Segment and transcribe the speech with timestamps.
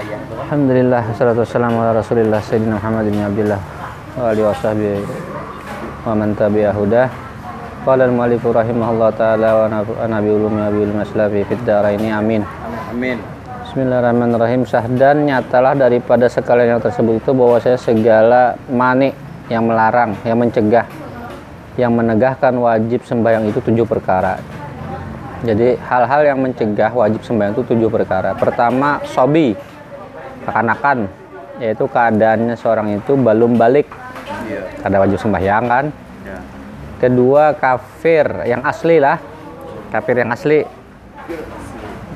[0.00, 3.60] Alhamdulillah wassalatu wassalamu ala Rasulillah Sayyidina Muhammad bin Abdullah
[4.16, 5.04] wa alihi wa sahbihi
[6.08, 7.12] wa man tabi'a hudah.
[7.84, 12.40] Qala al-mu'allif rahimahullah taala wa nabi ulumi abi ulumi aslafi fid dharaini amin.
[12.88, 13.20] amin
[13.68, 14.64] Bismillahirrahmanirrahim.
[14.64, 19.12] Sahdan nyatalah daripada sekalian yang tersebut itu bahwa saya segala mani
[19.52, 20.88] yang melarang, yang mencegah,
[21.76, 24.40] yang menegahkan wajib sembahyang itu tujuh perkara.
[25.44, 28.36] Jadi hal-hal yang mencegah wajib sembahyang itu tujuh perkara.
[28.36, 29.56] Pertama, sobi,
[30.44, 31.08] kekanakan,
[31.60, 33.88] yaitu keadaannya seorang itu belum balik,
[34.48, 35.86] iya ada wajib sembahyang kan.
[36.24, 36.38] ya
[37.00, 39.16] Kedua, kafir yang asli lah,
[39.88, 40.60] kafir yang asli.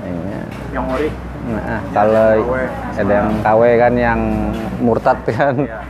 [0.04, 0.40] Iya.
[0.76, 1.08] yang ori
[1.44, 2.56] Nah, kalau
[2.96, 4.20] ada yang KW kan yang
[4.80, 5.52] murtad kan.
[5.60, 5.84] ya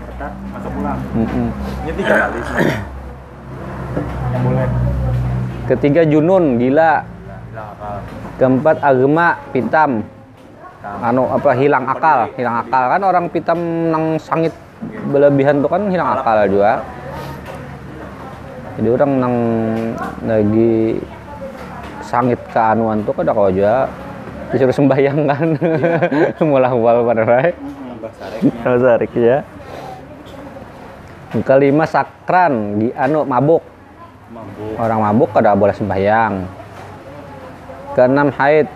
[0.51, 1.46] masuk pulang Mm-mm.
[1.87, 2.41] ini tiga kali
[4.35, 4.66] yang boleh
[5.65, 7.01] Ketiga junun, gila.
[8.37, 10.05] Keempat agama, pitam.
[10.84, 14.52] Anu apa hilang akal, hilang akal kan orang pitam nang sangit
[15.09, 16.85] berlebihan tuh kan hilang akal juga.
[18.77, 19.35] Jadi orang nang
[20.29, 21.01] lagi
[22.05, 23.88] sangit keanuan tuh kada kau aja
[24.52, 25.46] disuruh sembahyang kan
[26.52, 27.23] mulah mual pada
[28.12, 29.38] sareknya Tarik ya.
[31.35, 33.65] Kelima sakran di anu mabuk.
[34.30, 36.46] mabuk Orang mabuk kada boleh sembahyang.
[37.99, 38.71] Keenam haid.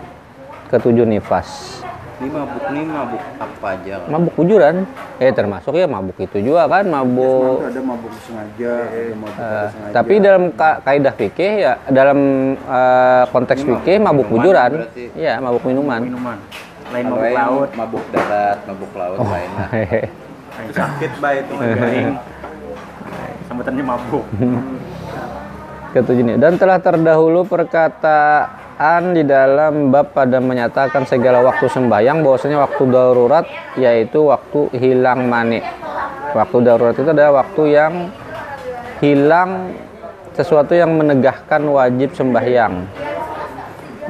[0.67, 1.81] Ketujuh nifas.
[2.19, 4.75] Ini mabuk ini mabuk apa aja kan Mabuk kujuran.
[5.17, 7.63] Eh termasuk ya mabuk itu juga kan mabuk.
[7.63, 12.19] ada mabuk sengaja ada mabuk Eh, tapi dalam ka- kaidah fikih ya dalam
[12.55, 14.71] eh, konteks fikih mabuk Minuman kujuran.
[14.77, 15.03] berarti.
[15.13, 16.01] Iya, mabuk minuman.
[16.01, 16.37] minuman
[16.89, 19.67] lain mabuk laut mabuk darat mabuk laut lain lah
[20.59, 22.19] Itu sakit bah itu garing
[23.47, 24.25] sambutannya mabuk
[25.89, 26.33] Ketujuh ini.
[26.35, 27.47] Dan telah terdahulu
[28.79, 33.43] perkataan di dalam bab pada menyatakan segala waktu sembahyang bahwasanya waktu darurat
[33.75, 35.59] yaitu waktu hilang mani.
[36.31, 38.07] Waktu darurat itu adalah waktu yang
[39.03, 39.75] hilang
[40.31, 42.87] sesuatu yang menegahkan wajib sembahyang.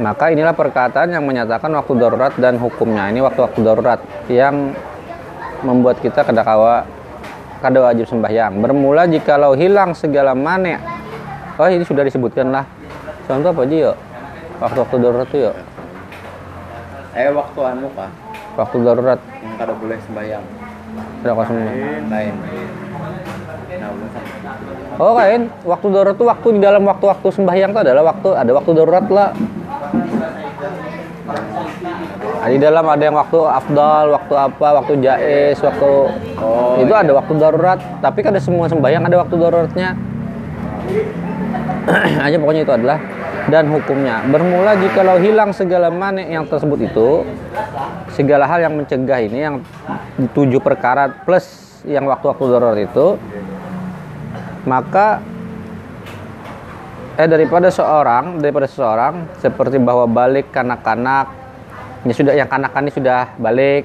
[0.06, 3.10] Maka inilah perkataan yang menyatakan waktu darurat dan hukumnya.
[3.10, 3.98] Ini waktu-waktu darurat
[4.30, 4.78] yang
[5.66, 6.86] membuat kita kada kawa
[7.58, 8.62] kada wajib sembahyang.
[8.62, 10.78] Bermula jikalau hilang segala mani
[11.58, 12.70] Oh ini sudah disebutkan lah.
[13.26, 14.09] Contoh apa aja yuk?
[14.59, 15.56] Waktu-waktu darurat tuh yuk.
[17.09, 18.12] eh waktu anu kah
[18.56, 19.20] Waktu darurat.
[19.40, 20.46] yang kada boleh sembahyang
[21.20, 21.72] Ada kau semua.
[22.06, 23.92] lain nah.
[25.00, 28.72] Oh kain, waktu darurat tuh waktu di dalam waktu-waktu sembahyang tuh adalah waktu ada waktu
[28.74, 29.30] darurat lah.
[32.40, 35.92] Nah, di dalam ada yang waktu afdal, waktu apa, waktu jais, waktu
[36.40, 37.80] Oh, itu ada waktu darurat.
[38.00, 39.90] Tapi kan ada semua sembahyang ada waktu daruratnya.
[42.25, 42.98] aja pokoknya itu adalah
[43.50, 44.24] dan hukumnya.
[44.30, 47.10] Bermula jikalau hilang segala mani yang tersebut itu
[48.14, 49.56] segala hal yang mencegah ini yang
[50.34, 53.08] tujuh perkara plus yang waktu-waktu darurat itu
[54.68, 55.24] maka
[57.16, 61.31] eh daripada seorang daripada seseorang seperti bahwa balik kanak-kanak
[62.08, 63.84] ya sudah yang kanak ini sudah balik.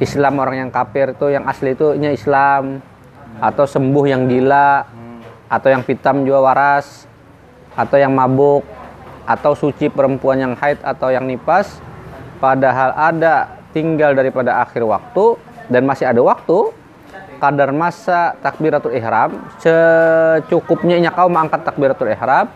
[0.00, 2.80] Islam orang yang kafir itu yang asli itu nya Islam.
[3.40, 4.84] Atau sembuh yang gila
[5.48, 7.09] atau yang pitam juga waras
[7.74, 8.66] atau yang mabuk
[9.26, 11.78] atau suci perempuan yang haid atau yang nipas
[12.42, 15.38] padahal ada tinggal daripada akhir waktu
[15.70, 16.74] dan masih ada waktu
[17.38, 22.50] kadar masa takbiratul ihram secukupnya nya kau mengangkat takbiratul ihram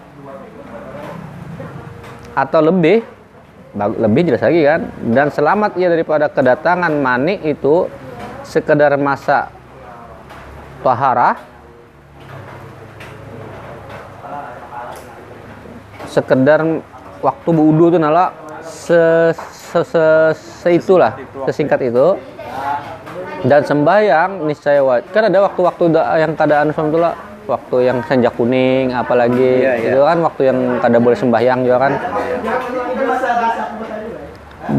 [2.34, 3.06] atau lebih
[3.74, 4.80] lebih jelas lagi kan
[5.14, 7.86] dan selamat ia daripada kedatangan mani itu
[8.46, 9.50] sekedar masa
[10.84, 11.53] taharah
[16.14, 16.62] sekedar
[17.18, 18.30] waktu berwudu itu nala
[18.62, 20.04] se, se, se,
[20.62, 21.18] seitulah
[21.50, 22.14] sesingkat itu
[23.44, 25.82] dan sembahyang niscaya wajib kan ada waktu-waktu
[26.22, 27.14] yang keadaan alhamdulillah
[27.44, 29.90] waktu yang senja kuning apalagi Iya, iya.
[29.92, 31.92] itu kan waktu yang kada boleh sembahyang juga kan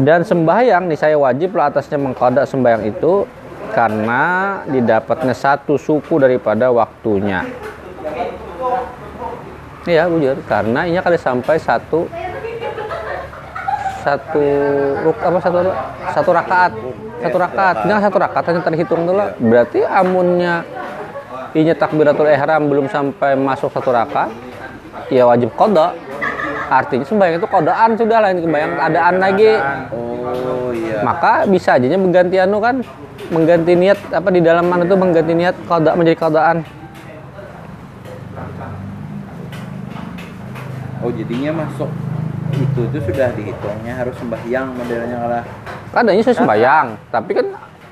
[0.02, 3.22] dan sembahyang nih saya wajib lah atasnya mengkodak sembahyang itu
[3.70, 4.24] karena
[4.66, 7.44] didapatnya satu suku daripada waktunya.
[9.86, 12.10] Iya bujur karena ini kali sampai satu
[14.02, 14.44] satu
[15.06, 15.58] ruk apa satu
[16.10, 16.72] satu rakaat.
[17.22, 17.76] Satu rakaat.
[17.86, 20.66] Jangan satu rakaat hanya terhitung dulu berarti amunnya
[21.54, 24.34] inya takbiratul ihram belum sampai masuk satu rakaat
[25.06, 25.94] ya wajib kodok
[26.66, 29.50] artinya sembahyang itu kodaan sudah lah ini sembahyang adaan lagi.
[29.94, 30.98] Oh iya.
[31.06, 32.82] Maka bisa aja nya mengganti anu kan
[33.30, 36.66] mengganti niat apa di dalam mana tuh mengganti niat kodok menjadi kodaan
[41.06, 41.86] oh jadinya masuk
[42.50, 45.44] itu tuh sudah dihitungnya harus sembahyang modelnya kalah
[45.86, 47.46] Kadangnya sudah sembahyang, tapi kan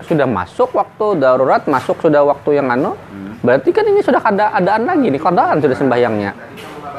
[0.05, 2.93] sudah masuk waktu darurat, masuk sudah waktu yang anu.
[3.41, 6.37] Berarti kan ini sudah ada adaan lagi nih, kodaan sudah sembahyangnya.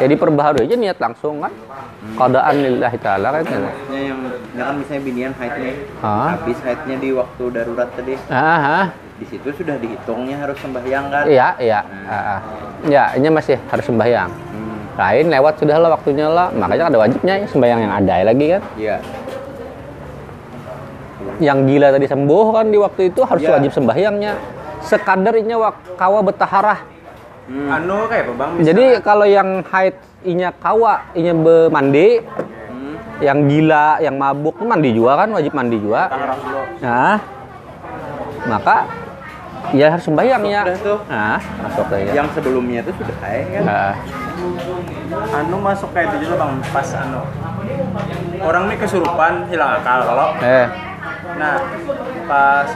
[0.02, 1.54] Jadi perbaharui aja niat langsung kan.
[2.18, 3.44] Kodaan lillahi ta'ala kan.
[3.46, 4.20] Ya, yang
[4.56, 6.38] ya kan misalnya binian haidnya Ah.
[6.38, 8.86] habis haidnya di waktu darurat tadi Ah, ah.
[9.18, 11.80] di situ sudah dihitungnya harus sembahyang kan Iya, iya.
[12.08, 12.40] Ah.
[12.88, 14.32] Ya, ini masih harus sembahyang.
[14.95, 16.47] Lain lewat sudah lah waktunya lah.
[16.51, 18.62] Makanya ada wajibnya ya, sembahyang yang ada lagi kan.
[18.75, 18.97] iya
[21.36, 23.51] Yang gila tadi sembuh kan di waktu itu harus Iya.
[23.59, 24.33] wajib sembahyangnya.
[24.80, 26.80] Sekadar inya wak- kawa betaharah.
[27.45, 27.69] Hmm.
[27.69, 29.94] anu kayak bang Jadi kalau yang haid
[30.25, 32.97] inya kawa, inya be mandi, Hmm.
[33.21, 36.09] yang gila, yang mabuk mandi juga kan wajib mandi juga.
[36.81, 37.21] Nah,
[38.50, 38.89] maka
[39.74, 40.06] ya harus
[40.46, 40.64] ya.
[40.78, 41.00] Tuh.
[41.10, 42.12] Nah, masuk ya.
[42.14, 43.92] yang sebelumnya itu sudah haid kan Nah,
[45.34, 47.22] anu masuk kayak itu juga bang pas anu
[48.44, 50.68] orang nih kesurupan hilang akal kalau eh,
[51.40, 51.58] nah
[52.28, 52.68] pas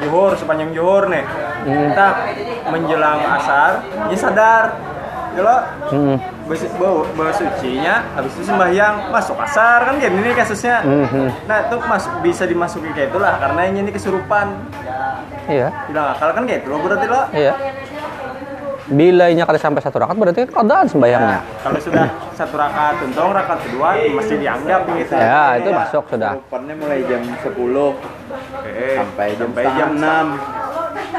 [0.00, 1.26] juhur sepanjang juhur nih
[1.58, 1.90] Hmm.
[1.90, 2.08] kita
[2.70, 4.64] menjelang asar dia sadar
[5.34, 5.58] kalau
[5.90, 6.16] hmm,
[6.80, 11.28] bau bau sucinya habis itu sembahyang masuk asar kan kayak ini kasusnya hmm, hmm.
[11.44, 14.56] nah itu masuk bisa dimasuki kayak itulah karena ini ini kesurupan
[15.48, 17.52] iya, hilang akal kan kayak itu loh berarti lo iya.
[18.88, 21.40] Bila inya kali sampai satu rakaat berarti kan kodaan sembahyangnya.
[21.60, 26.32] kalau sudah satu rakaat untung rakaat kedua masih dianggap gitu Ya, itu masuk sudah.
[26.34, 28.86] Kesurupannya mulai jam 10 Oke.
[28.96, 30.26] sampai jam sampai jam enam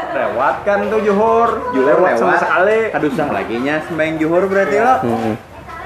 [0.09, 4.77] lewat kan tuh juhur Juhur lewat sama lewat sekali kadusah lagi nya sembahyang juhur berarti
[4.77, 5.33] lo Hmm.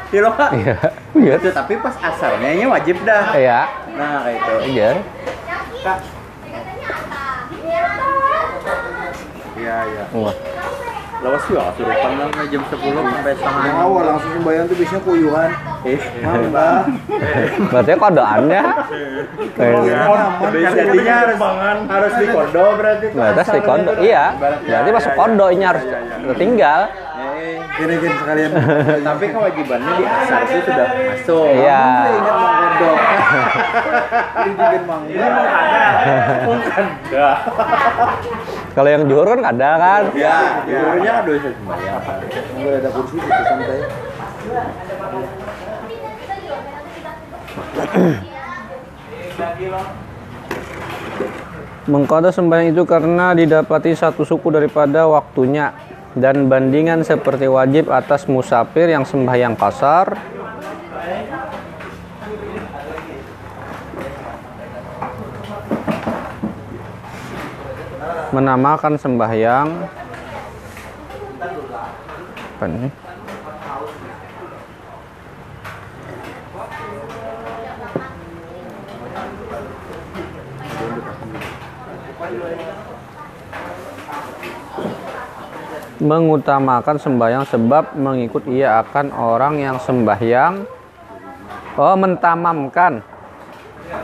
[0.10, 0.76] Iya lo kak Iya.
[1.14, 1.36] Iya.
[1.52, 3.60] Tapi pas asarnya nya wajib dah Iya.
[3.94, 4.90] nah kayak itu Iya.
[9.54, 10.36] iya iya Wah.
[11.24, 15.50] Lawas juga kesurupan lah jam 10 sampai setengah awal langsung sembahyang tuh biasanya kuyuhan.
[15.84, 16.76] eh Mambah.
[17.72, 18.64] Berarti kodoannya.
[19.60, 20.04] Iya.
[20.72, 21.78] Jadinya harus Bangan.
[21.88, 23.94] harus di kodo berarti tuh Berarti di tuh.
[24.04, 24.26] Iya.
[24.40, 25.84] Berarti masuk kondo ini harus
[26.36, 26.80] tinggal.
[27.74, 28.52] Gini-gini sekalian.
[29.08, 31.84] tapi kewajibannya di asar itu sudah masuk Iya.
[32.14, 32.92] Ingat Mang Kondo.
[34.44, 35.04] Ini juga Mang.
[36.44, 37.38] bukan dah
[38.76, 40.04] Kalau yang juhur kan ada kan.
[40.18, 42.02] ya juhurnya kan dosa sembahyang
[42.58, 43.80] Enggak ada kursi gitu santai.
[51.84, 55.76] Mengkoda sembahyang itu karena didapati satu suku daripada waktunya
[56.14, 60.14] dan bandingan seperti wajib atas musafir yang sembahyang kasar
[68.34, 69.68] menamakan sembahyang
[72.54, 73.03] apa nih?
[86.04, 90.68] Mengutamakan sembahyang sebab mengikut ia akan orang yang sembahyang
[91.80, 93.00] oh mentamamkan.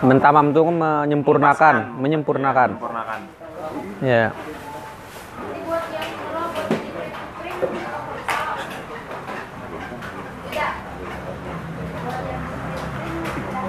[0.05, 2.69] Mentamam itu menyempurnakan menyempurnakan.
[3.99, 4.31] Ya.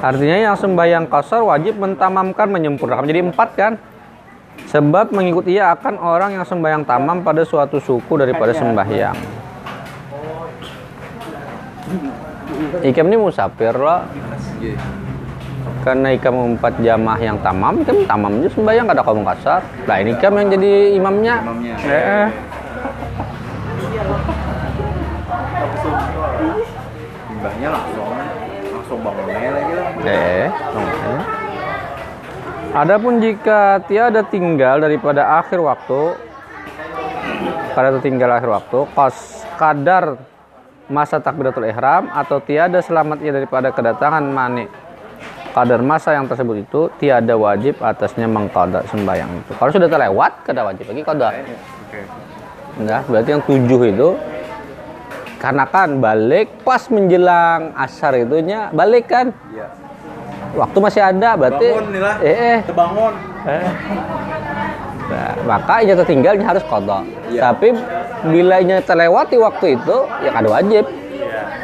[0.01, 3.05] Artinya yang sembahyang kasar wajib mentamamkan menyempurnakan.
[3.05, 3.73] Jadi empat kan?
[4.71, 9.19] Sebab mengikut ia akan orang yang sembahyang tamam pada suatu suku daripada sembahyang.
[12.87, 14.07] Ikam ini musafir loh.
[15.83, 19.61] Karena ikam empat jamaah yang tamam, ikam tamam aja sembahyang gak ada kaum kasar.
[19.91, 21.35] Nah ini ikam yang jadi imamnya.
[21.43, 22.27] imamnya Eh,
[27.27, 28.09] simbahnya langsung
[28.71, 30.47] langsung bangunnya lagi lah eh.
[32.71, 36.15] Adapun jika tiada tinggal daripada akhir waktu,
[37.75, 40.23] pada tertinggal akhir waktu, kos kadar
[40.87, 44.71] masa takbiratul ihram atau tiada selamatnya daripada kedatangan mani
[45.51, 49.51] kadar masa yang tersebut itu tiada wajib atasnya mengkoda sembahyang itu.
[49.59, 51.29] Kalau sudah terlewat, kada wajib lagi koda.
[52.87, 54.09] Nah, berarti yang tujuh itu
[55.43, 59.80] karena kan balik pas menjelang asar itunya balik kan iya
[60.55, 62.17] waktu masih ada berarti bangun nih lah.
[62.21, 63.13] Eh, eh, terbangun
[63.47, 63.67] eh.
[65.11, 67.03] Nah, maka ini tertinggalnya harus kodok.
[67.31, 67.51] Iya.
[67.51, 67.75] tapi
[68.31, 70.85] bila ini terlewati waktu itu ya ada wajib.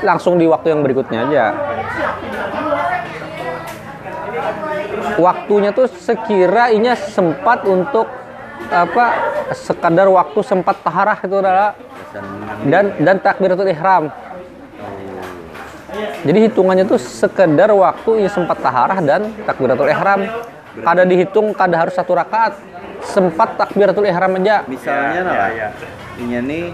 [0.02, 1.45] Langsung di waktu yang berikutnya aja.
[5.16, 8.05] Waktunya tuh sekira ini sempat untuk
[8.66, 9.05] apa
[9.55, 11.73] sekadar waktu sempat taharah itu adalah
[12.66, 14.11] dan dan takbiratul ihram.
[16.26, 20.21] Jadi hitungannya tuh sekedar waktu ini sempat taharah dan takbiratul ihram.
[20.76, 22.52] kada dihitung kada harus satu rakaat
[23.00, 25.68] sempat takbiratul ihram aja misalnya Ya, lah ya, ya.
[26.18, 26.64] ini nih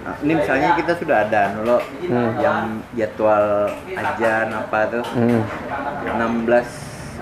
[0.00, 2.40] nah, ini misalnya kita sudah ada nulo Hmm.
[2.40, 2.58] yang
[2.94, 5.44] jadwal ajan apa tuh Hmm.
[6.08, 6.64] 16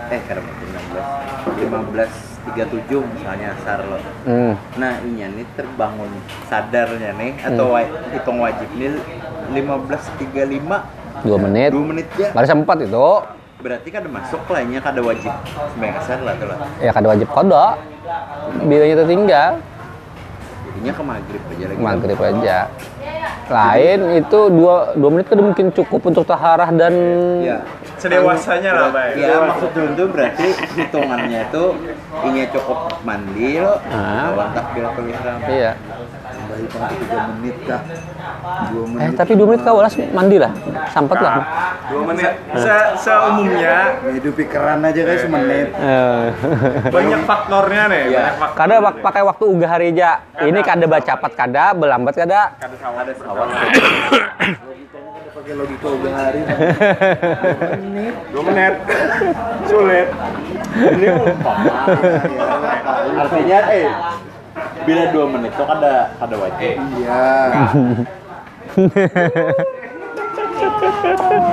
[0.06, 1.02] eh karena 16
[1.58, 2.12] 15
[2.46, 4.54] 37 misalnya asar lo Hmm.
[4.76, 6.06] nah ini nih terbangun
[6.46, 8.94] sadarnya nih atau wa- hitung wajib nih
[9.50, 11.70] 15.35 dua menit.
[11.70, 12.28] 2 menit ya.
[12.32, 13.08] Baru sempat itu.
[13.60, 15.32] Berarti kan ada masuk lah ini kada wajib.
[15.72, 16.58] Sembahyang asar lah tuh lah.
[16.82, 17.72] Ya kada wajib kodok.
[18.66, 19.50] Bilanya tertinggal.
[20.66, 21.78] Jadinya ke maghrib aja lagi.
[21.78, 22.58] Maghrib aja.
[23.44, 26.92] Lain itu dua dua menit kan mungkin cukup untuk taharah dan
[27.44, 27.60] ya
[27.94, 29.16] Sedewasanya lah, Bay.
[29.16, 31.64] ya maksud dulu tuh berarti hitungannya itu
[32.24, 34.28] ini cukup mandi lo Ah.
[34.28, 35.72] lawan takbiratul ihram iya
[36.56, 37.80] 3 menit kah
[38.70, 40.52] 2 eh menit tapi dua menit kau ulas mandi lah
[40.88, 41.34] sampat lah
[41.84, 42.32] Dua menit.
[42.54, 46.24] Se seumumnya hidupi keran aja guys semenit Eh.
[46.88, 48.02] banyak faktornya nih.
[48.08, 48.20] Iya.
[48.24, 48.56] Banyak faktor.
[48.56, 53.00] kada wak- pakai waktu uga hari aja ini kada bacapat kada belambat kada Kada sawah.
[53.00, 53.46] ada sawah
[55.34, 56.40] pakai logika udah hari
[58.32, 58.74] Dua menit.
[59.66, 60.08] Sulit.
[60.74, 61.08] ini
[63.14, 63.86] artinya eh
[64.84, 67.24] bila 2 menit tuh kada kada wajib Iya.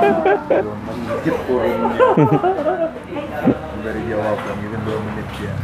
[0.02, 1.98] wajib kurangnya
[3.82, 5.54] Dari jawaban itu dua menit ya.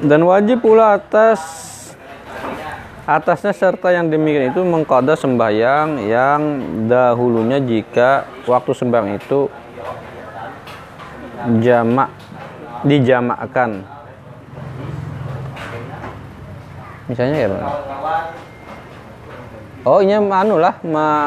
[0.00, 1.40] dan wajib pula atas
[3.04, 6.40] atasnya serta yang demikian itu mengkoda sembahyang yang
[6.86, 9.48] dahulunya jika waktu sembahyang itu
[11.58, 12.12] jamak
[12.86, 13.82] dijamakkan
[17.08, 17.64] misalnya ya Bang?
[19.88, 20.74] oh ini anu lah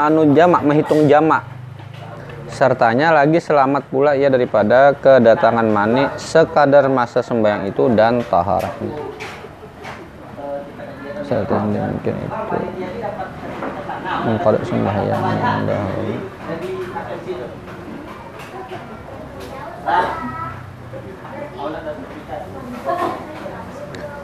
[0.06, 1.44] anu jamak menghitung jamak.
[2.52, 8.92] Sertanya lagi selamat pula ia daripada kedatangan mani sekadar masa sembahyang itu dan taharahnya
[11.32, 12.12] serta yang itu.
[14.28, 16.16] Mengkodok sembahyang yang dahulu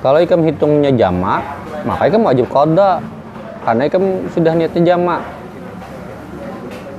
[0.07, 1.43] kalau ikam hitungnya jamak
[1.83, 3.03] maka ikam wajib kodok
[3.67, 5.19] karena ikam sudah niatnya jamak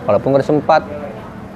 [0.04, 0.84] walaupun nggak sempat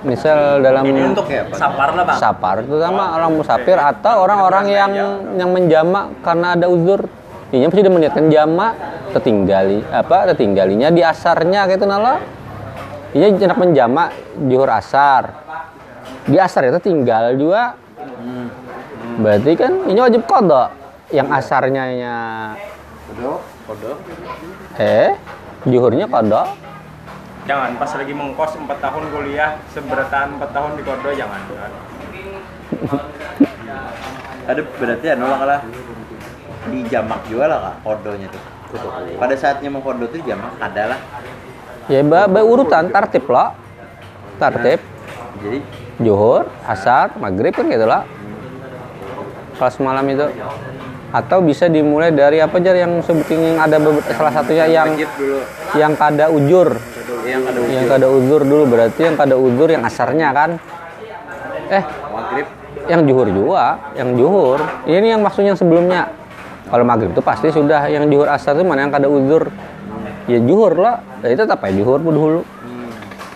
[0.01, 1.61] misal dalam ini untuk ya Pak?
[1.61, 2.17] Sapar lah bang.
[2.17, 4.93] sapar terutama orang musafir atau orang-orang yang
[5.37, 7.05] yang menjamak karena ada uzur.
[7.53, 8.73] Ini pasti sudah meniatkan jamak
[9.13, 12.17] tertinggali apa tertinggalinya di asarnya gitu nala.
[13.13, 15.37] Ini jenak menjamak juhur asar.
[16.25, 17.77] Di asar itu tinggal juga.
[19.21, 20.82] Berarti kan ini wajib kodok
[21.13, 22.17] yang asarnya nya
[23.13, 23.41] Kodok.
[23.69, 23.97] kodok.
[24.81, 25.13] Eh
[25.69, 26.57] juhurnya kodok.
[27.45, 31.43] Jangan pas lagi mengkos 4 tahun kuliah seberatan 4 tahun di Kodo jangan.
[34.51, 35.39] ada berarti anu lah.
[35.39, 35.61] Kalah
[36.63, 38.43] di jamak juga lah kak kodonya tuh.
[39.19, 40.99] Pada saatnya mau kodo tuh jamak ada lah.
[41.91, 43.53] Ya ba, ba urutan tartib lo.
[44.39, 44.81] Tartib.
[45.43, 45.59] Jadi?
[45.99, 48.07] Zuhur, asar, maghrib kan gitu lah.
[49.59, 50.27] Kelas malam itu.
[51.13, 53.77] Atau bisa dimulai dari apa aja yang sebetulnya yang ada
[54.17, 55.45] salah satunya yang dulu
[55.77, 56.69] yang kada ujur.
[57.23, 60.51] yang ada Yang kada uzur dulu berarti yang kada uzur yang asarnya kan.
[61.69, 62.47] Eh, maghrib
[62.89, 64.59] yang juhur juga, yang juhur.
[64.89, 66.09] Ini yang maksudnya yang sebelumnya.
[66.73, 69.53] Kalau maghrib itu pasti sudah yang juhur asar itu mana yang kada uzur.
[70.25, 71.05] Ya juhur lah.
[71.21, 72.43] Ya itu tetap aja juhur dulu.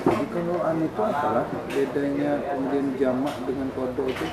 [0.06, 4.24] Jadi kalau an itu apalah bedanya kemudian jamak dengan kodok itu?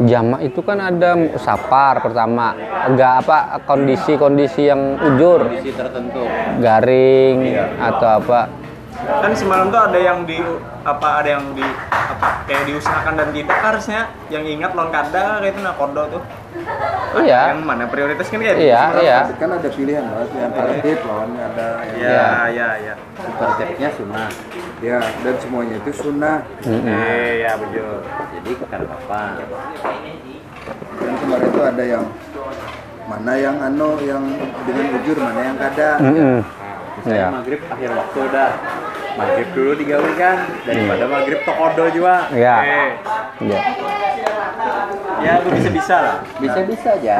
[0.00, 2.56] Jamak itu kan ada sapar pertama,
[2.88, 6.24] enggak apa kondisi-kondisi yang ujur, kondisi tertentu.
[6.56, 8.59] Garing atau apa.
[9.18, 10.38] Kan semalam tuh ada yang di
[10.80, 14.00] apa ada yang di apa kayak diusahakan dan tidak harusnya
[14.30, 16.22] yang ingat lon kada kayak itu nah Kodo tuh.
[17.10, 19.00] Iya, Yang mana prioritas kan kayak iya, gitu.
[19.02, 19.18] iya.
[19.34, 22.94] Kan ada pilihan mas, yang tertib lawannya ada Iya, iya, iya.
[23.18, 24.28] tertibnya sunnah
[24.80, 26.38] ya dan semuanya itu sunnah.
[26.62, 26.86] Mm-mm.
[26.86, 27.98] Eh, ya betul.
[28.34, 29.20] jadi kada apa
[31.00, 32.04] Dan kemarin itu ada yang
[33.06, 34.22] mana yang anu yang
[34.62, 35.90] dengan ujur mana yang kada.
[35.98, 36.38] Mm-mm.
[37.00, 37.26] misalnya Iya.
[37.32, 38.50] maghrib akhir waktu udah
[39.14, 42.56] maghrib dulu digawe kan daripada maghrib to kodo juga Iya.
[42.60, 42.88] Eh,
[43.42, 43.60] Iya.
[45.20, 46.16] ya itu bisa-bisa lah.
[46.36, 47.16] bisa bisa aja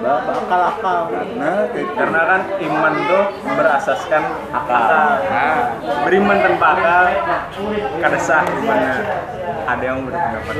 [0.00, 0.98] Ba- bakal akal
[1.36, 4.80] Nah, kayak Karena kan iman tuh berasaskan akal.
[5.28, 5.56] Nah,
[6.02, 7.04] beriman tanpa akal
[8.00, 8.96] kada sah imannya.
[9.68, 10.54] Ada yang berpendapat.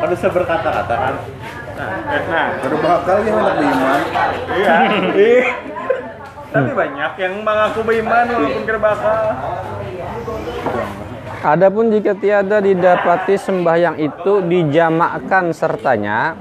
[0.00, 1.14] kan bisa berkata-kata kan
[1.76, 4.00] Nah, eh, nah, baru bakal yang anak beriman.
[4.56, 4.76] iya.
[6.50, 9.22] Tapi banyak yang mengaku beriman walaupun bakal.
[11.40, 16.36] Adapun jika tiada didapati sembahyang itu dijamakkan sertanya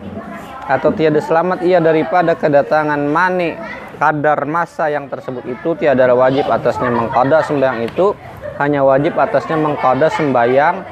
[0.67, 3.55] atau tiada selamat ia daripada kedatangan mani
[3.95, 8.11] kadar masa yang tersebut itu tiada wajib atasnya mengkada sembahyang itu
[8.59, 10.83] hanya wajib atasnya mengkada sembahyang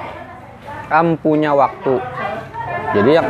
[0.87, 1.99] ampunya waktu
[2.95, 3.27] jadi yang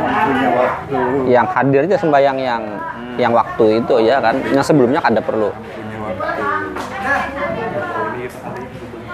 [1.26, 2.62] yang hadirnya sembahyang yang
[3.18, 5.50] yang waktu itu ya kan yang sebelumnya kada perlu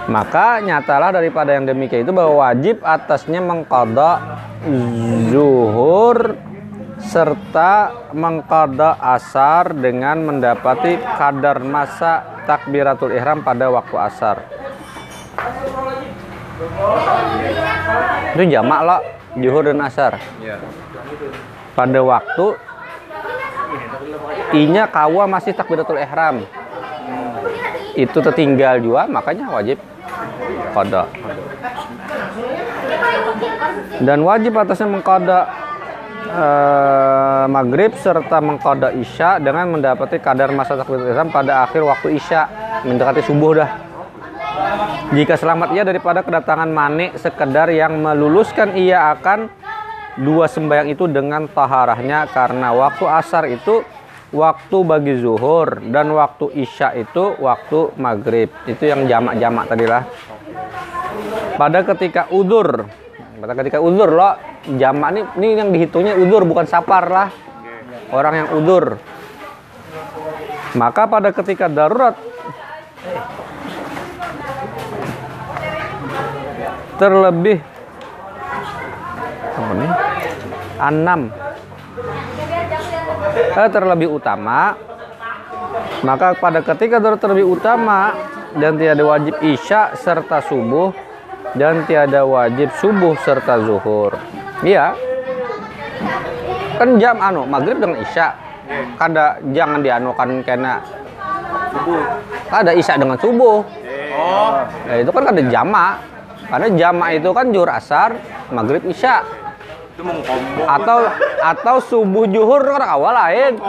[0.05, 4.21] maka nyatalah daripada yang demikian itu bahwa wajib atasnya mengkada
[5.33, 6.37] zuhur
[7.01, 14.37] serta mengkada asar dengan mendapati kadar masa takbiratul ihram pada waktu asar.
[18.35, 18.99] Itu jamak lo
[19.39, 20.19] zuhur dan asar.
[20.39, 20.63] Iya.
[21.75, 22.47] Pada waktu
[24.55, 26.47] inya kawa masih takbiratul ihram.
[27.95, 29.79] Itu tertinggal juga makanya wajib
[30.75, 31.07] qada.
[34.03, 35.39] Dan wajib atasnya mengqada
[36.27, 42.51] eh, maghrib serta mengqada isya dengan mendapati kadar masa takbiratul ihram pada akhir waktu isya
[42.83, 43.94] mendekati subuh dah.
[45.15, 49.47] Jika selamat ia daripada kedatangan manik sekedar yang meluluskan ia akan
[50.19, 53.87] dua sembahyang itu dengan taharahnya karena waktu asar itu
[54.35, 58.51] waktu bagi zuhur dan waktu isya itu waktu maghrib.
[58.67, 60.03] Itu yang jamak-jamak tadi lah
[61.55, 62.83] pada ketika udur
[63.39, 64.35] pada ketika udur lo
[64.75, 67.29] jamak ini ini yang dihitungnya udur bukan sapar lah.
[68.11, 68.99] Orang yang udur.
[70.75, 72.19] Maka pada ketika darurat
[76.99, 77.59] terlebih
[79.55, 79.91] apa nih?
[80.83, 81.21] Enam.
[83.55, 84.75] Eh, terlebih utama
[86.05, 88.13] maka pada ketika darurat terlebih utama
[88.55, 90.93] dan tiada wajib isya serta subuh
[91.57, 94.13] dan tiada wajib subuh serta zuhur.
[94.61, 94.93] Iya.
[96.77, 98.37] Kan jam anu maghrib dengan isya.
[99.01, 100.83] Kada jangan dianukan kena.
[101.73, 102.03] Subuh
[102.53, 103.65] ada isya dengan subuh.
[104.15, 105.99] Oh, Nah, itu kan ada jama.
[106.45, 108.17] Karena jama itu kan juhur asar,
[108.51, 109.25] maghrib isya.
[109.95, 110.67] itu mengkombo.
[110.67, 111.07] Atau
[111.39, 113.63] atau subuh juhur kan awal lain.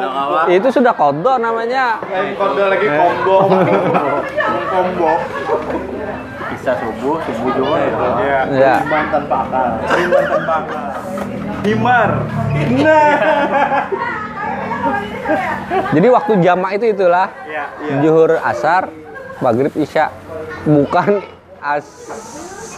[0.50, 2.02] Itu sudah kodok namanya.
[2.02, 3.38] Lain kode lagi combo.
[4.74, 5.12] combo.
[6.50, 7.78] Bisa subuh, subuh juga.
[7.78, 8.40] Iya.
[8.58, 8.76] Ya.
[8.82, 10.86] Imbang tanpa akal Rimban tanpa akal.
[11.62, 12.10] Himar.
[12.74, 13.14] Nah.
[15.94, 17.66] Jadi waktu jama itu itulah Iya.
[18.02, 18.90] juhur asar,
[19.46, 20.10] maghrib isya.
[20.66, 21.22] Bukan
[21.62, 21.86] as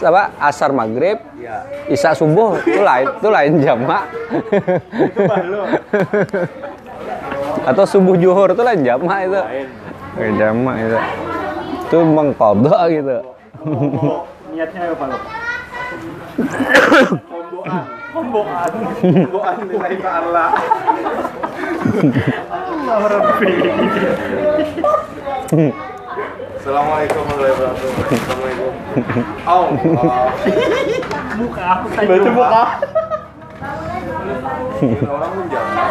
[0.02, 1.18] apa asar maghrib
[1.88, 5.60] isya subuh itu lain itu lain Itu balu.
[7.68, 9.40] atau subuh juhur itu lain jama itu
[10.18, 10.98] lain jama itu
[11.88, 13.16] itu mengkodok gitu.
[14.52, 15.18] Niatnya apa lo?
[17.32, 17.80] Komboan.
[18.12, 18.70] Komboan.
[19.00, 20.52] Komboan nilai Allah.
[22.68, 23.52] Allah Rabbi.
[26.58, 27.90] Assalamualaikum warahmatullahi wabarakatuh.
[28.18, 28.72] Assalamualaikum
[29.46, 29.70] Allah.
[31.38, 32.62] Muka aku kayak Baca muka.
[35.06, 35.90] orang pun jangan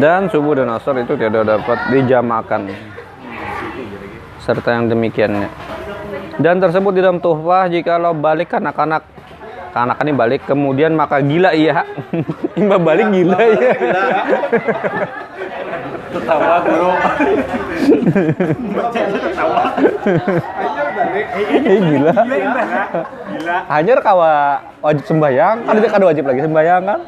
[0.00, 2.72] dan subuh dan asar itu tidak dapat dijamakan.
[4.40, 5.52] Serta yang demikiannya.
[6.40, 9.04] Dan tersebut di dalam tuhfah jika lo balik anak-anak
[9.74, 11.82] anak ini balik kemudian maka gila iya
[12.54, 13.58] imba balik gila ya
[16.14, 16.94] Tertawa guru.
[21.58, 23.56] eh gila Gila.
[23.66, 24.32] hanya kawa
[24.78, 27.00] wajib sembahyang kan ada wajib lagi sembahyang kan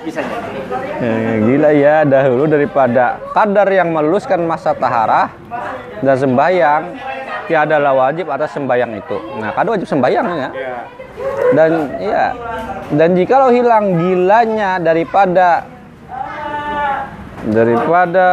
[0.00, 0.60] Bisa jadi.
[1.00, 5.32] Eh, gila ya dahulu daripada kadar yang meluluskan masa taharah
[6.00, 6.82] dan sembahyang
[7.48, 9.16] tiadalah wajib atas sembahyang itu.
[9.40, 10.48] Nah, kada wajib sembahyang ya.
[11.52, 12.24] Dan ya
[12.94, 15.66] dan jikalau hilang gilanya daripada
[17.44, 18.28] daripada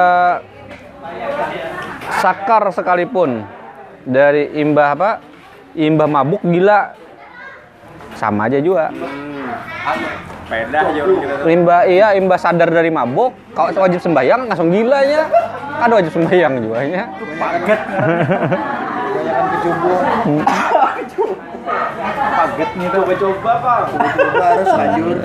[2.22, 3.44] sakar sekalipun
[4.08, 5.12] dari imbah apa?
[5.78, 6.96] Imbah mabuk gila
[8.16, 8.90] sama aja juga.
[10.48, 11.48] Pedah aja orang kita tuh.
[11.52, 15.28] Imba iya imba sadar dari mabuk, kalau wajib sembahyang langsung gila ya.
[15.84, 17.04] Ada wajib sembahyang juga ya.
[17.36, 17.80] Paget.
[17.84, 20.00] Kebanyakan kecubung
[22.08, 23.02] Paget nih tuh.
[23.04, 23.80] Coba-coba pak.
[23.92, 25.18] Coba harus lanjut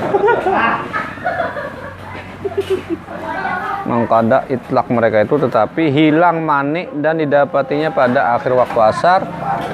[3.82, 9.20] Mengkada itlak mereka itu tetapi hilang manik dan didapatinya pada akhir waktu asar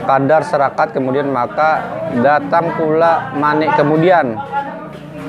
[0.04, 1.80] kadar serakat kemudian maka
[2.20, 4.37] datang pula manik kemudian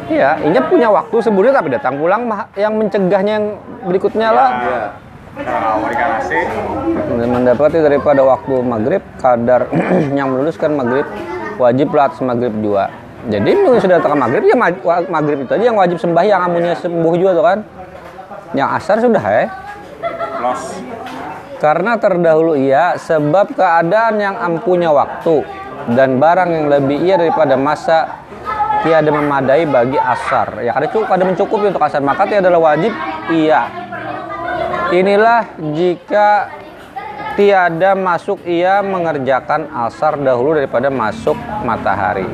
[0.09, 2.25] Iya, Inya punya waktu sebelumnya tapi datang pulang
[2.57, 3.45] yang mencegahnya yang
[3.85, 4.49] berikutnya lah.
[4.65, 4.83] Iya.
[7.29, 9.69] Mendapati daripada waktu maghrib kadar
[10.17, 11.05] yang meluluskan maghrib
[11.61, 12.89] wajib lah atas maghrib juga.
[13.29, 14.57] Jadi mungkin sudah datang maghrib ya
[15.07, 17.59] maghrib itu aja yang wajib sembahyang amunnya sembuh juga tuh kan.
[18.57, 19.45] Yang asar sudah ya.
[20.41, 20.63] los.
[21.59, 25.43] Karena terdahulu ia sebab keadaan yang ampunya waktu
[25.91, 28.23] dan barang yang lebih ia daripada masa
[28.83, 30.63] tiada memadai bagi asar.
[30.63, 32.91] Ya ada cukup ada mencukupi untuk asar maka tiada wajib
[33.31, 33.67] iya.
[34.89, 35.45] Inilah
[35.77, 36.49] jika
[37.37, 42.27] tiada masuk ia mengerjakan asar dahulu daripada masuk matahari.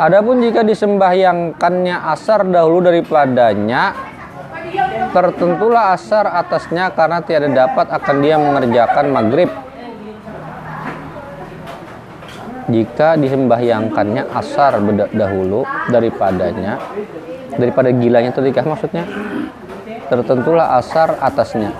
[0.00, 3.92] Adapun jika disembahyangkannya asar dahulu daripadanya,
[5.12, 9.52] tertentulah asar atasnya karena tiada dapat akan dia mengerjakan maghrib.
[12.70, 14.78] Jika disembahyangkannya asar
[15.10, 16.78] dahulu daripadanya,
[17.58, 19.02] daripada gilanya tadi kah maksudnya,
[20.06, 21.74] tertentulah asar atasnya.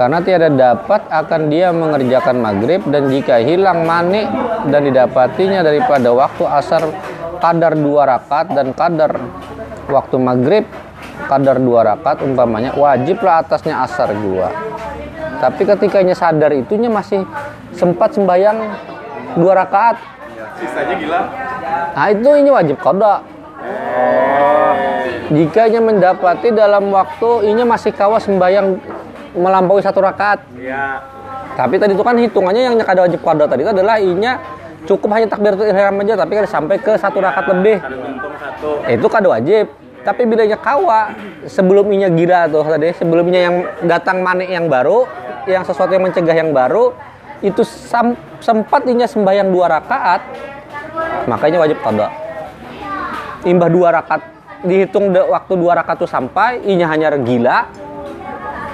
[0.00, 4.24] Karena tiada dapat akan dia mengerjakan maghrib dan jika hilang mani
[4.72, 6.88] dan didapatinya daripada waktu asar
[7.36, 9.20] kadar dua rakaat dan kadar
[9.92, 10.64] waktu maghrib
[11.28, 14.48] kadar dua rakaat umpamanya wajiblah atasnya asar dua.
[15.40, 17.20] Tapi ketikanya sadar itunya masih
[17.80, 18.58] sempat sembahyang
[19.40, 19.96] dua rakaat.
[20.60, 21.20] Sisanya gila.
[21.96, 23.24] Nah itu ini wajib kodok.
[25.30, 28.76] Jika ia mendapati dalam waktu ini masih kawas sembahyang
[29.38, 30.44] melampaui satu rakaat.
[30.58, 31.00] Iya.
[31.54, 34.36] Tapi tadi itu kan hitungannya yang ada wajib kodok tadi itu adalah inya
[34.84, 37.78] cukup hanya takbiratul ihram aja tapi kan sampai ke satu rakaat lebih.
[37.80, 38.84] Satu.
[38.90, 39.72] Itu kada wajib.
[40.00, 41.12] Tapi bilanya kawa
[41.44, 45.04] sebelum inya gila tuh tadi sebelumnya yang datang manik yang baru,
[45.44, 46.96] yang sesuatu yang mencegah yang baru
[47.40, 50.20] itu sam- sempat inya sembahyang dua rakaat,
[51.24, 52.10] makanya wajib kodok.
[53.42, 54.22] Imbah dua rakaat
[54.60, 57.64] dihitung de- waktu dua rakaat itu sampai inya hanya gila,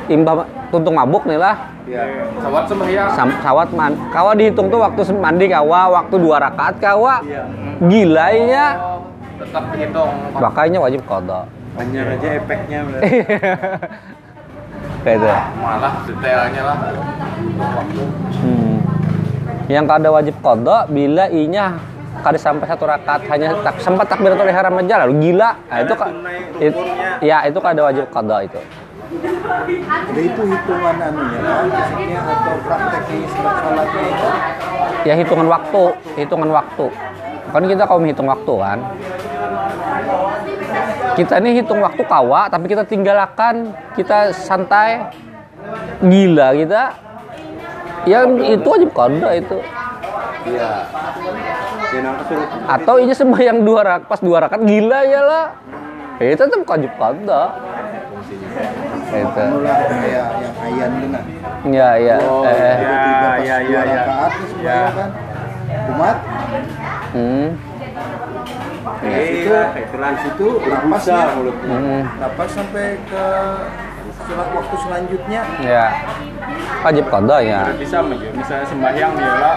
[0.06, 2.02] imbah tuntung mabuk nih lah Iya.
[2.42, 3.08] Sawat sembahyang.
[3.14, 7.22] Sam- sawat man kawa dihitung tuh waktu mandi kawa waktu dua rakaat kawa
[7.78, 8.66] gila inya
[9.38, 10.10] Tetap dihitung.
[10.34, 11.46] makanya wajib kodok
[11.78, 13.06] Hanya aja efeknya berarti.
[15.04, 15.28] kayak itu
[15.62, 16.76] Malah detailnya lah.
[18.42, 18.76] Hmm.
[19.66, 21.78] Yang kada wajib kodok bila inya
[22.22, 25.50] kada sampai satu rakaat hanya tak, sempat takbiratul ihram aja lalu gila.
[25.68, 25.94] Nah, itu
[26.62, 26.82] it-
[27.22, 28.60] ya itu kada wajib kodok itu.
[29.06, 34.28] Jadi itu hitungan anunya kan, maksudnya atau prakteknya sebab sholatnya itu.
[35.06, 35.82] Ya hitungan waktu,
[36.18, 36.86] hitungan waktu.
[37.54, 38.78] Kan kita kalau menghitung waktu kan.
[41.16, 45.08] Kita ini hitung waktu kawa, tapi kita tinggalkan, kita santai,
[46.04, 46.82] gila kita.
[48.06, 49.58] Ya itu wajib kodok itu.
[50.46, 50.72] Iya.
[51.96, 52.60] Kesurupan.
[52.68, 55.46] atau ini sembahyang dua rak pas dua rakaat gila ya lah
[56.20, 57.48] itu tetap wajib kodok
[59.06, 60.92] itu Mulai kayak yang ayan
[61.70, 62.72] ya ya Oh, eh, ya.
[62.74, 63.94] Tiba-tiba pas ya, dua ya, ya.
[64.02, 65.10] rakaat terus sembahyang kan.
[65.94, 66.16] Umat
[67.14, 67.46] hmm,
[68.98, 69.52] Iya, itu
[70.28, 71.34] itu berbusa Napasnya.
[71.34, 71.76] mulutnya.
[71.76, 73.24] hmm, dapat sampai ke
[74.18, 75.40] selat waktu selanjutnya.
[75.60, 75.86] ya
[76.82, 78.28] wajib kodok ya Berarti sama aja.
[78.32, 79.56] Misalnya sembahyang nih lah,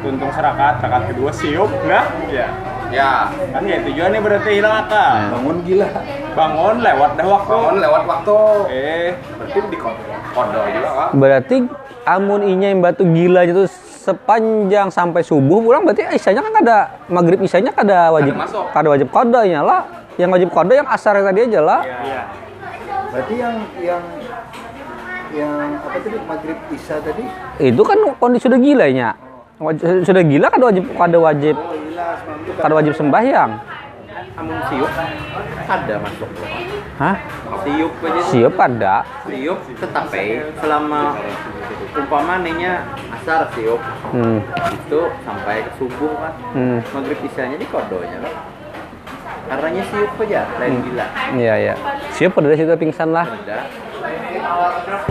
[0.00, 2.04] tuntung serakat, rakaat kedua siup, enggak?
[2.28, 2.48] Ya.
[2.92, 5.34] Ya, Kan ya tujuannya berarti hilang akal.
[5.34, 5.88] bangun gila.
[6.32, 7.50] Bangun lewat dah waktu.
[7.50, 8.38] Bangun lewat waktu.
[8.70, 11.08] Eh, Berarti di kodo juga kan?
[11.12, 11.56] berarti
[12.04, 13.66] amun inya yang batu gila itu
[14.04, 16.76] sepanjang sampai subuh pulang berarti isanya kan ada
[17.08, 18.64] maghrib isanya kada wajib Kada masuk.
[18.70, 19.80] kada wajib kodoknya lah
[20.14, 22.22] yang wajib kodok yang asar tadi aja lah iya.
[23.08, 24.02] Berarti yang yang
[25.32, 27.24] yang apa tadi maghrib isya tadi?
[27.60, 29.08] itu kan kondisi sudah gilanya
[29.56, 32.06] Waj- sudah gila kada wajib kada wajib Oh gila,
[32.42, 33.50] itu kada wajib sembahyang
[34.34, 34.90] Amun siup
[35.64, 36.26] ada masuk.
[36.98, 37.16] hah
[37.62, 38.20] Siup aja.
[38.26, 38.94] siap ada
[39.24, 40.24] Siup tetapi
[40.58, 41.14] selama
[41.94, 42.82] umpama nih
[43.14, 43.78] asar siup
[44.10, 44.42] hmm.
[44.74, 46.78] itu sampai ke subuh kan Hmm.
[46.90, 48.34] maghrib isanya di kodonya kan
[49.44, 51.74] karenanya siup aja lain gila Iya ya.
[52.10, 53.26] Siapa dari situ pingsan lah.
[53.26, 53.70] ada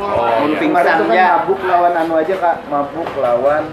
[0.03, 1.27] Oh, kemarin pingsan itu kan ya.
[1.36, 3.63] mabuk lawan anu aja kak, mabuk lawan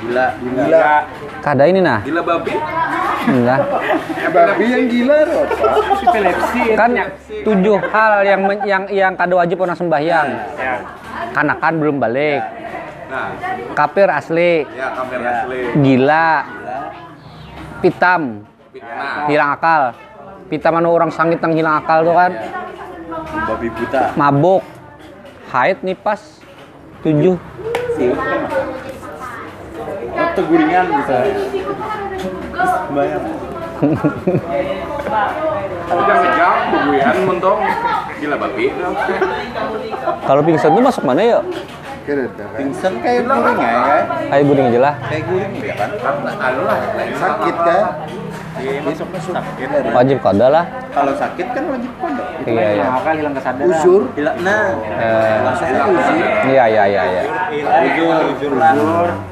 [0.00, 0.94] gila gila.
[1.40, 2.00] Kada ini nah.
[2.02, 2.54] gila babi
[3.28, 3.60] Nah,
[4.28, 5.16] Babi yang gila.
[6.00, 6.62] Epilepsi.
[6.72, 6.90] kan
[7.44, 10.28] tujuh hal yang men- yang yang kada wajib orang sembahyang.
[10.56, 10.74] Ya.
[11.30, 12.40] Kanakan belum balik.
[13.08, 13.32] nah
[13.72, 14.64] Kafir asli.
[14.68, 16.30] ya kamera asli Gila.
[17.78, 18.22] Pitam.
[18.74, 19.82] nah Hilang akal.
[20.48, 22.32] Pitam anu orang sangit yang hilang akal tuh kan.
[23.44, 24.62] babi buta Mabuk.
[25.48, 26.20] Haid nih pas.
[27.00, 27.36] Tujuh.
[30.38, 31.34] Masuk atau guringan misalnya
[32.94, 33.24] bayang
[35.88, 37.60] Tapi kan sejam bubuyan mentong
[38.18, 38.66] gila babi.
[40.26, 41.38] Kalau pingsan itu masuk mana ya?
[42.58, 44.04] Pingsan kayak guring ya kan?
[44.34, 44.94] Ayo guring aja lah.
[45.06, 45.90] Kayak guring ya kan?
[45.94, 46.76] Karena anu lah
[47.22, 47.84] Sakit kan?
[48.58, 49.68] Iya, masuk sakit.
[49.94, 50.64] Wajib kada lah.
[50.90, 52.26] Kalau sakit kan wajib pondok.
[52.42, 52.84] Iya iya.
[52.90, 54.02] maka hilang kesadaran Uzur.
[54.18, 54.66] Hilang nah.
[54.98, 56.16] Eh, Maksudnya uzur.
[56.48, 57.22] Iya iya iya iya.
[57.86, 58.72] Ujur, ujur lah.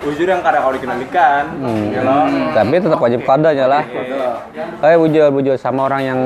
[0.07, 1.43] Ujur yang kadang kalau dikenalikan.
[1.59, 1.85] Hmm.
[1.91, 2.25] Ya loh.
[2.55, 3.83] Tapi tetap wajib kadanya lah.
[4.87, 6.21] Eh bujur bujur sama orang yang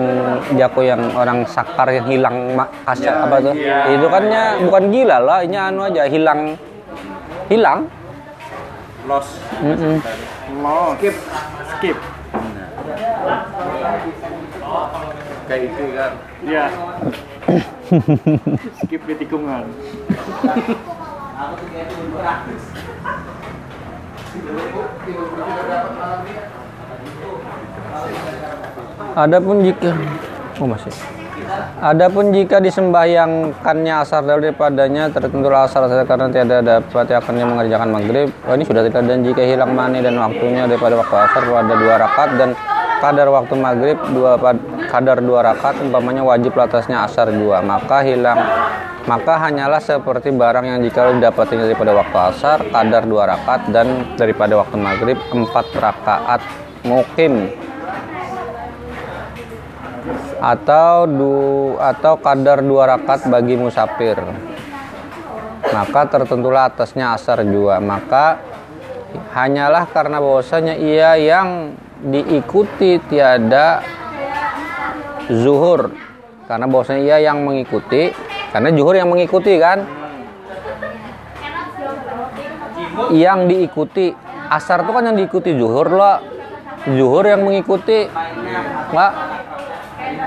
[0.61, 2.37] jago yang orang sakar yang hilang
[2.85, 3.55] kasar apa tuh?
[3.91, 6.59] Itu kan nya bukan gila lah, ini anu aja hilang
[7.49, 7.89] hilang.
[9.09, 9.41] Los.
[9.65, 9.97] Mm-mm.
[10.61, 11.15] lo skip
[11.79, 11.97] skip
[15.51, 16.13] Kayak itu kan.
[16.47, 16.65] iya
[18.79, 19.65] skip di tikungan
[29.11, 29.91] Adapun jika
[30.63, 30.93] oh masih.
[31.83, 38.29] Adapun jika disembahyangkannya asar daripadanya tertentu asar saja karena tiada dapat akan yang mengerjakan maghrib.
[38.47, 41.95] Oh, ini sudah tidak dan jika hilang mani dan waktunya daripada waktu asar pada dua
[41.99, 42.51] rakaat dan
[43.01, 44.37] kadar waktu maghrib dua
[44.93, 47.65] kadar dua rakaat umpamanya wajib atasnya asar dua.
[47.65, 48.39] Maka hilang
[49.09, 54.61] maka hanyalah seperti barang yang jika didapatinya daripada waktu asar kadar dua rakaat dan daripada
[54.61, 56.45] waktu maghrib empat rakaat
[56.85, 57.49] mukim.
[60.41, 61.37] Atau du,
[61.77, 64.17] atau kadar dua rakaat bagi musafir.
[65.71, 68.41] Maka tertentulah atasnya asar jua maka
[69.37, 73.85] hanyalah karena bahwasanya ia yang diikuti tiada
[75.29, 75.93] zuhur.
[76.49, 78.11] Karena bahwasanya ia yang mengikuti
[78.51, 79.87] karena zuhur yang mengikuti kan?
[83.15, 84.07] Yang diikuti
[84.51, 86.19] asar itu kan yang diikuti zuhur loh
[86.89, 88.09] zuhur yang mengikuti
[88.91, 89.13] nggak?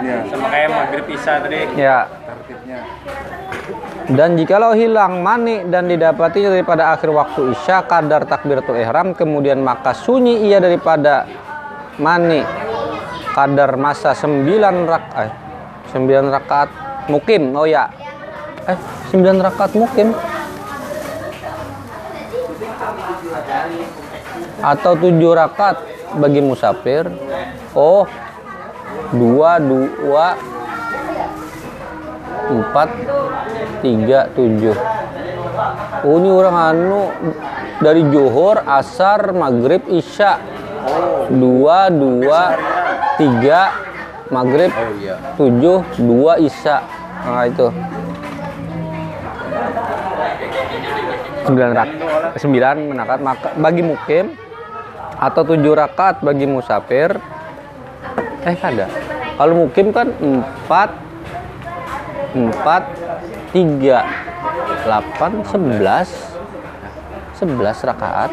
[0.03, 1.59] Iya, sama kayak maghrib isya tadi.
[1.75, 2.07] Ya.
[2.07, 2.79] Tertibnya.
[4.03, 9.95] Dan jikalau hilang mani dan didapati daripada akhir waktu isya kadar takbiratul ihram kemudian maka
[9.95, 11.23] sunyi ia daripada
[11.97, 12.41] mani.
[13.33, 14.45] Kadar masa 9
[14.85, 15.33] rakaat
[15.93, 16.69] 9 rakaat
[17.09, 17.53] mukim.
[17.57, 17.89] Oh ya.
[18.69, 18.77] Eh
[19.13, 20.13] 9 rakaat mukim.
[24.61, 25.77] Atau 7 rakaat
[26.21, 27.09] bagi musafir.
[27.73, 28.05] Oh.
[29.13, 30.27] Dua dua.
[32.49, 32.89] Empat.
[33.81, 34.77] Tiga tujuh.
[36.07, 37.01] Oh ini orang anu
[37.83, 40.52] dari johor asar maghrib isya
[41.33, 42.41] dua dua
[43.17, 43.61] tiga
[44.33, 45.15] maghrib Oh iya.
[45.37, 46.81] tujuh dua isya.
[47.23, 47.67] Nah itu.
[51.43, 51.89] Sembilan rak
[52.39, 54.33] sembilan menakat maka bagi mukim
[55.19, 57.15] atau tujuh rakaat bagi musafir
[58.43, 58.87] eh kada
[59.39, 60.89] kalau mukim kan empat
[62.33, 62.83] empat
[63.53, 64.07] tiga
[64.83, 66.09] delapan sebelas.
[67.33, 68.31] Sebelas rakaat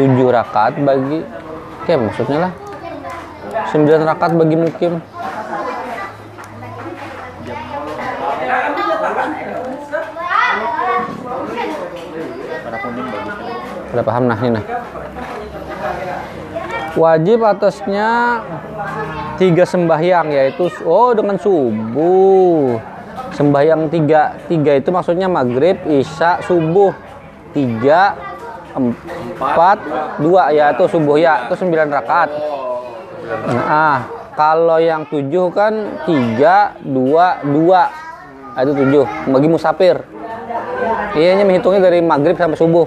[0.00, 1.20] tujuh rakaat bagi
[1.82, 2.52] oke maksudnya lah
[3.68, 4.94] sembilan rakaat bagi mukim
[13.92, 14.64] Udah paham nah ini nah.
[16.92, 18.40] Wajib atasnya
[19.36, 22.80] tiga sembahyang yaitu oh dengan subuh.
[23.32, 26.92] Sembahyang tiga tiga itu maksudnya maghrib, isya, subuh.
[27.52, 28.16] Tiga,
[28.72, 29.78] empat,
[30.20, 32.30] dua ya itu subuh ya itu sembilan rakaat.
[33.48, 33.98] Nah,
[34.36, 37.88] kalau yang tujuh kan tiga, dua, dua.
[38.52, 39.96] Nah, itu tujuh bagi musafir.
[41.12, 42.86] Iya, ini menghitungnya dari maghrib sampai subuh.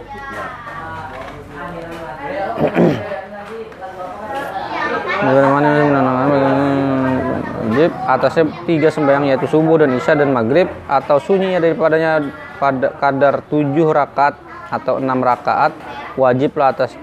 [7.75, 12.23] Wajib atasnya tiga sembahyang yaitu subuh dan isya dan maghrib atau sunyinya daripadanya
[12.55, 15.71] pada kadar tujuh rakaat atau enam rakaat
[16.17, 16.95] wajiblah atas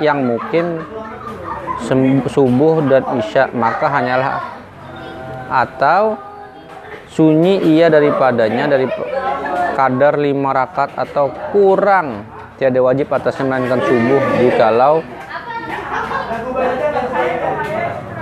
[0.00, 0.80] yang mungkin
[2.28, 3.50] subuh dan isya.
[3.52, 4.34] Maka hanyalah
[5.50, 6.14] atau
[7.10, 8.86] sunyi ia daripadanya dari
[9.74, 12.24] kadar lima rakaat atau kurang.
[12.60, 15.00] Tiada wajib atasnya melainkan subuh jikalau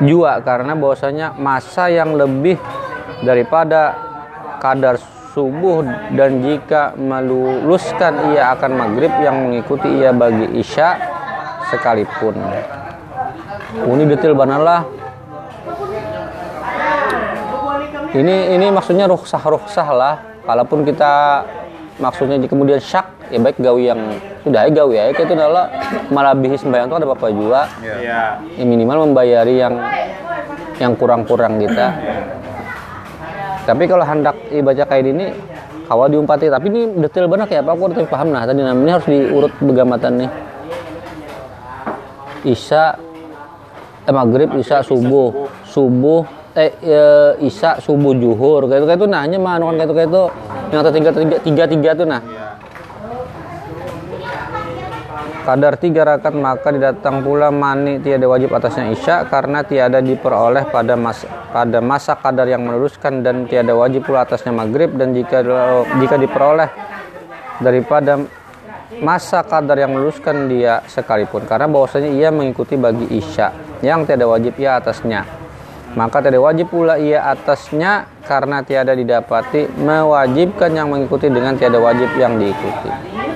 [0.07, 0.39] jua.
[0.47, 2.55] Karena bahwasanya masa yang lebih
[3.27, 3.99] daripada
[4.63, 4.99] kadar
[5.39, 5.87] subuh
[6.19, 10.99] dan jika meluluskan ia akan maghrib yang mengikuti ia bagi isya
[11.71, 12.35] sekalipun.
[13.79, 14.83] Ini detail banalah
[18.19, 20.15] ini ini maksudnya ruksah ruksah lah.
[20.43, 21.47] Kalaupun kita
[22.03, 24.01] maksudnya di kemudian syak ya baik gawi yang
[24.43, 25.71] sudah ya gawi ya itu adalah
[26.11, 27.63] malabihi sembahyang itu ada apa juga.
[27.79, 28.43] Iya.
[28.59, 29.79] ya minimal membayari yang
[30.83, 31.95] yang kurang-kurang kita
[33.69, 35.29] tapi kalau hendak dibaca kayak ini
[35.85, 36.49] kawa diumpati.
[36.49, 37.77] Tapi ini detail banget ya Pak.
[37.77, 38.33] Aku udah paham.
[38.33, 40.31] Nah tadi namanya harus diurut begamatan nih
[42.49, 42.97] Isya
[44.09, 45.53] eh maghrib Isya subuh.
[45.69, 46.25] Subuh
[46.57, 47.01] eh e,
[47.45, 49.95] Isya subuh juhur kayak itu kayak itu anu kan kayak itu.
[49.97, 50.23] Kayak itu
[50.69, 52.21] yang tiga tiga tiga tiga tuh nah
[55.49, 60.93] kadar tiga rakaat maka didatang pula mani tiada wajib atasnya isya karena tiada diperoleh pada
[60.93, 65.41] masa pada masa kadar yang meneruskan dan tiada wajib pula atasnya maghrib dan jika
[66.05, 66.69] jika diperoleh
[67.65, 68.21] daripada
[69.01, 71.49] masa kadar yang meneruskan dia sekalipun.
[71.49, 75.25] Karena bahwasanya ia mengikuti bagi isya yang tiada wajib ia atasnya.
[75.97, 82.13] Maka tiada wajib pula ia atasnya karena tiada didapati mewajibkan yang mengikuti dengan tiada wajib
[82.21, 83.28] yang diikuti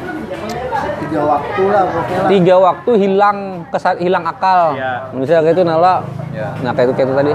[1.13, 4.93] tiga waktu lah pokoknya tiga waktu hilang kesal hilang akal Iya.
[5.13, 5.95] misalnya kayak itu nala
[6.33, 6.49] Ya.
[6.65, 7.33] nah kayak itu kayak itu tadi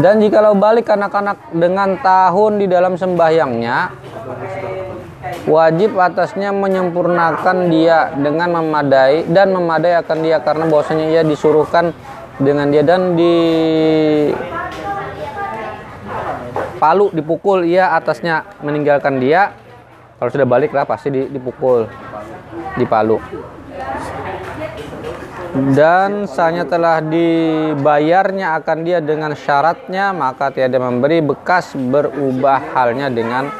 [0.00, 3.92] dan jikalau balik anak-anak dengan tahun di dalam sembahyangnya
[5.44, 11.92] wajib atasnya menyempurnakan dia dengan memadai dan memadai akan dia karena bahwasanya ia disuruhkan
[12.40, 13.34] dengan dia dan di
[16.80, 19.52] palu dipukul ia atasnya meninggalkan dia.
[20.16, 21.84] Kalau sudah balik lah pasti di- dipukul.
[22.80, 23.20] Di palu.
[25.50, 33.50] Dan sanya telah dibayarnya akan dia dengan syaratnya maka tiada memberi bekas berubah halnya dengan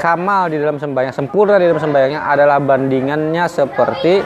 [0.00, 1.12] kamal di dalam sembahyang.
[1.12, 4.24] Sempurna di dalam sembahyangnya adalah bandingannya seperti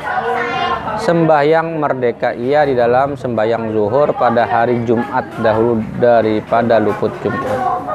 [1.03, 2.39] sembahyang merdeka.
[2.39, 7.92] Ia di dalam sembahyang zuhur pada hari Jumat dahulu daripada luput Jumat.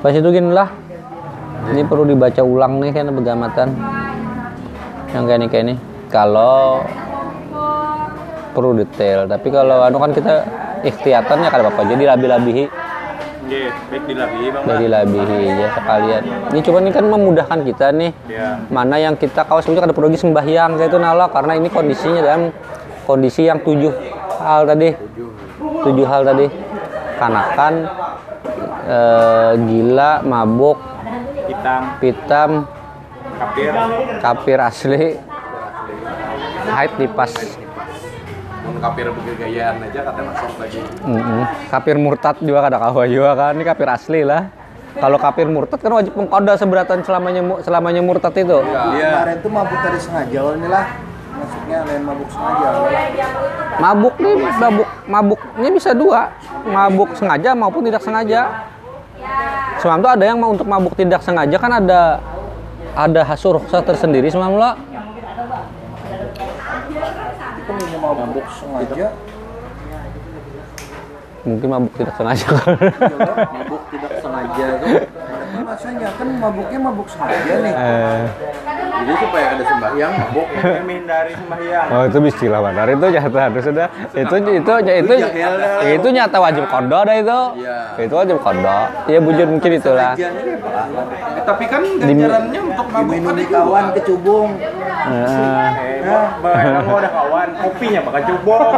[0.00, 0.68] Pas itu gini lah.
[1.70, 3.68] Ini perlu dibaca ulang nih kan begamatan.
[5.12, 5.74] Yang kayak ini kayak ini.
[6.10, 6.82] Kalau
[8.50, 10.42] perlu detail, tapi kalau anu kan kita
[10.82, 12.64] ikhtiatan ya kada apa jadi labi-labihi
[13.50, 14.64] baik bang.
[14.66, 16.22] dari labihi ya sekalian.
[16.54, 18.10] Ini cuma ini kan memudahkan kita nih.
[18.30, 18.62] Ya.
[18.70, 22.42] Mana yang kita kalau sebenarnya ada perlu sembahyang kayak itu nala karena ini kondisinya dalam
[23.04, 23.90] kondisi yang tujuh
[24.38, 24.94] hal tadi.
[25.58, 26.46] Tujuh hal tadi.
[27.20, 27.74] Kanakan
[28.90, 30.78] eh, gila, mabuk,
[31.50, 32.50] Hitam, pitam,
[33.38, 33.74] kapir,
[34.22, 35.18] kapir asli,
[36.70, 37.32] haid lipas.
[38.80, 40.80] Kapir bergayaan aja kata masuk lagi.
[41.04, 41.42] Mm-mm.
[41.68, 44.48] Kapir murtad juga kada kawa juga kan ini kapir asli lah.
[44.94, 48.62] Kalau kapir murtad kan wajib mengkoda seberatan selamanya selamanya murtad itu.
[48.62, 49.26] Iya.
[49.26, 50.84] kemarin tuh mabuk tadi sengaja ini lah
[51.40, 52.68] maksudnya lain mabuk sengaja
[53.80, 56.20] Mabuk nih mabuk mabuknya bisa dua,
[56.64, 58.70] mabuk sengaja maupun tidak sengaja.
[59.80, 61.56] Semalam tuh ada yang mau untuk mabuk tidak sengaja?
[61.56, 62.20] Kan ada
[62.96, 64.74] ada hasil rukhsah tersendiri semalam lah.
[67.60, 69.06] itu ini mau mabuk sengaja?
[71.40, 72.46] Mungkin mabuk tidak sengaja.
[73.56, 74.66] mabuk tidak sengaja.
[74.80, 77.72] Tuh rasanya kan mabuknya mabuk sengaja nih.
[77.72, 78.22] Eh,
[78.90, 80.46] Jadi supaya ada sembahyang mabuk.
[80.82, 81.86] menghindari sembahyang.
[81.88, 85.14] oh itu istilah benar itu nyata harus sudah itu itu itu
[85.94, 87.40] itu, nyata wajib kodo dah itu.
[87.56, 87.78] Iya.
[88.02, 88.78] Itu wajib kodo.
[89.06, 90.12] Ya bujur mungkin itulah.
[90.16, 94.50] Eh, tapi kan ganjarannya untuk ada di kawan kecubung
[95.00, 98.72] Nah, Eh, bang, mau ada kawan, kopinya bakal cubong.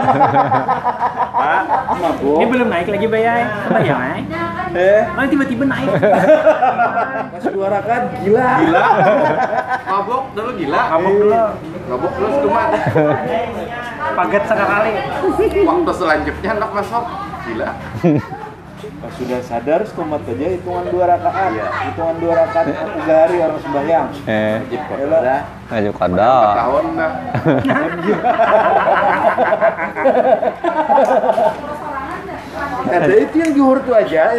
[1.32, 1.62] Pak,
[2.38, 3.36] Ini belum naik lagi bayar.
[3.66, 4.24] Bayar naik.
[4.72, 5.88] eh, Malah tiba-tiba naik.
[7.32, 8.84] pas dua rakaat gila gila.
[10.02, 10.82] mabuk dulu gila.
[10.98, 11.42] mabuk dulu.
[11.86, 12.62] Mabuk terus cuma
[14.12, 14.92] Paget sekali.
[15.62, 17.04] waktu selanjutnya hendak masuk.
[17.46, 17.70] Gila.
[18.98, 21.54] pas sudah sadar stomat aja hitungan dua rakaat
[21.90, 24.58] hitungan dua rakaat tiga hari orang sembahyang eh,
[25.70, 26.34] Wajib kodo.
[26.54, 27.12] Tahun dah.
[32.82, 34.34] ada itu yang juhur tuh aja